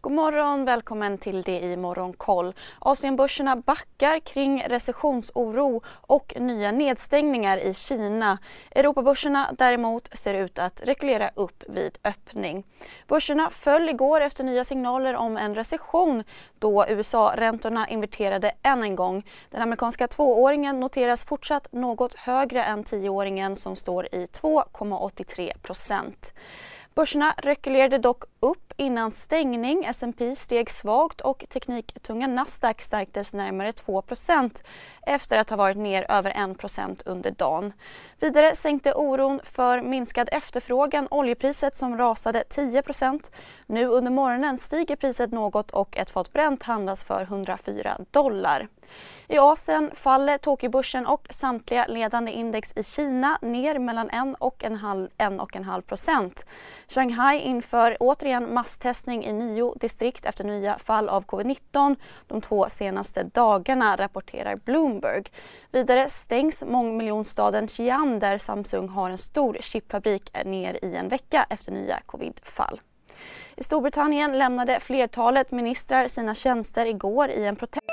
[0.00, 2.54] God morgon, välkommen till det i Morgonkoll.
[2.78, 8.38] Asienbörserna backar kring recessionsoro och nya nedstängningar i Kina.
[8.70, 12.64] Europabörserna däremot ser ut att regulera upp vid öppning.
[13.08, 16.24] Börserna föll igår efter nya signaler om en recession
[16.58, 19.26] då USA-räntorna inverterade än en gång.
[19.50, 26.32] Den amerikanska tvååringen noteras fortsatt något högre än tioåringen som står i 2,83 procent.
[26.94, 29.84] Börserna rekylerade dock upp innan stängning.
[29.84, 34.62] S&P steg svagt och tekniktunga Nasdaq stärktes närmare 2%
[35.02, 37.72] efter att ha varit ner över 1% under dagen.
[38.20, 43.30] Vidare sänkte oron för minskad efterfrågan oljepriset som rasade 10%
[43.66, 48.68] Nu under morgonen stiger priset något och ett fat Brent handlas för 104 dollar.
[49.28, 54.76] I Asien faller Tokyobörsen och samtliga ledande index i Kina ner mellan 1 och en
[54.76, 56.46] halv, en och en halv procent.
[56.90, 63.22] Shanghai inför återigen masstestning i nio distrikt efter nya fall av covid-19 de två senaste
[63.22, 65.24] dagarna, rapporterar Bloomberg.
[65.72, 71.46] Vidare stängs mångmiljonstaden Xi'an där Samsung har en stor chipfabrik eh, ner i en vecka
[71.50, 72.80] efter nya covidfall.
[73.56, 77.84] I Storbritannien lämnade flertalet ministrar sina tjänster igår i en protest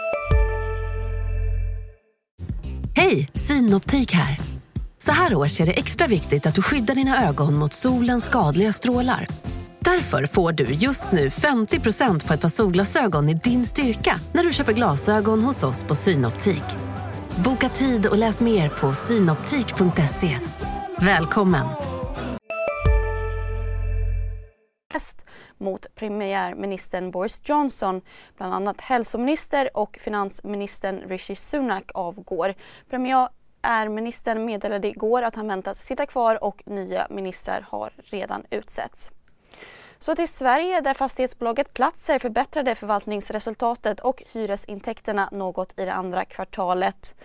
[2.95, 4.54] Hej, Synoptik här.
[5.05, 8.73] Så här års är det extra viktigt att du skyddar dina ögon mot solens skadliga
[8.73, 9.27] strålar.
[9.79, 14.53] Därför får du just nu 50% på ett par solglasögon i din styrka när du
[14.53, 16.63] köper glasögon hos oss på Synoptik.
[17.35, 20.37] Boka tid och läs mer på synoptik.se.
[20.99, 21.65] Välkommen!
[25.57, 28.01] mot premiärministern Boris Johnson.
[28.37, 32.53] Bland annat hälsominister och finansministern Rishi Sunak avgår
[33.89, 39.11] ministern meddelade igår att han väntas sitta kvar och nya ministrar har redan utsetts.
[39.99, 47.15] Så till Sverige där fastighetsbolaget Platser förbättrade förvaltningsresultatet och hyresintäkterna något i det andra kvartalet.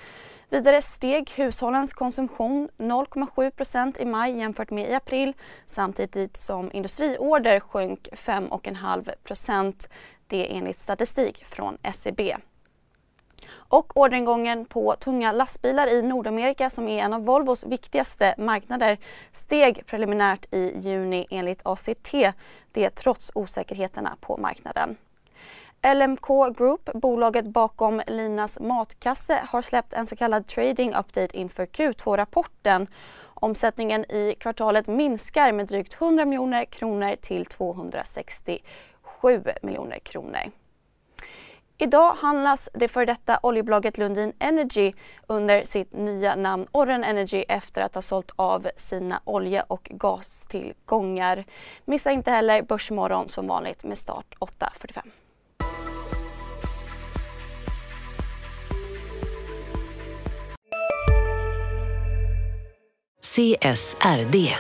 [0.49, 5.33] Vidare steg hushållens konsumtion 0,7% i maj jämfört med i april
[5.67, 9.89] samtidigt som industriorder sjönk 5,5%
[10.27, 12.37] Det enligt statistik från SCB.
[13.53, 18.99] Och orderingången på tunga lastbilar i Nordamerika som är en av Volvos viktigaste marknader
[19.33, 22.15] steg preliminärt i juni enligt ACT,
[22.73, 24.97] det trots osäkerheterna på marknaden.
[25.83, 32.87] LMK Group, bolaget bakom Linas matkasse, har släppt en så kallad trading update inför Q2-rapporten.
[33.35, 40.51] Omsättningen i kvartalet minskar med drygt 100 miljoner kronor till 267 miljoner kronor.
[41.83, 44.93] Idag handlas det för detta oljebolaget Lundin Energy
[45.27, 51.45] under sitt nya namn Orren Energy efter att ha sålt av sina olje och gastillgångar.
[51.85, 55.03] Missa inte heller Börsmorgon som vanligt med start 8.45.
[63.23, 64.57] CSRD.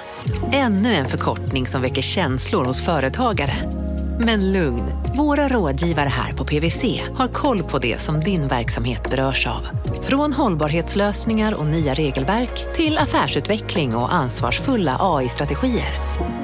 [0.52, 3.80] Ännu en förkortning som väcker känslor hos företagare.
[4.25, 4.82] Men lugn,
[5.16, 9.69] våra rådgivare här på PWC har koll på det som din verksamhet berörs av.
[10.03, 15.94] Från hållbarhetslösningar och nya regelverk till affärsutveckling och ansvarsfulla AI-strategier.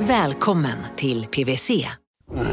[0.00, 1.70] Välkommen till PWC.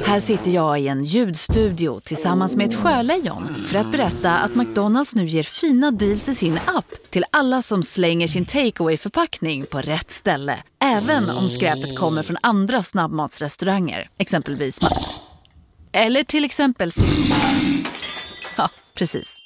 [0.04, 5.16] Här sitter jag i en ljudstudio tillsammans med ett sjölejon för att berätta att McDonalds
[5.16, 9.82] nu ger fina deals i sin app till alla som slänger sin takeaway förpackning på
[9.82, 10.64] rätt ställe.
[10.84, 14.80] Även om skräpet kommer från andra snabbmatsrestauranger, exempelvis
[15.94, 16.92] eller till exempel
[18.58, 19.43] Ja, precis.